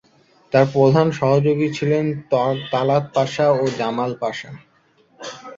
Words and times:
তার 0.53 0.65
প্রধান 0.73 1.07
সহযোগী 1.19 1.67
ছিলেন 1.77 2.05
তালাত 2.71 3.05
পাশা 3.15 3.47
ও 3.53 3.63
জামাল 3.79 4.11
পাশা। 4.21 4.51